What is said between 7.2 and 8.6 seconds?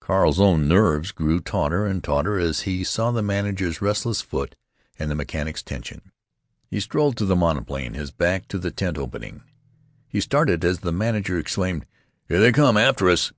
the monoplane, his back to